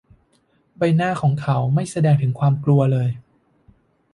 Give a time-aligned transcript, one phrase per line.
[0.77, 3.09] ใบหน้าของเขาไม่แสดงถึงความกลัวเลย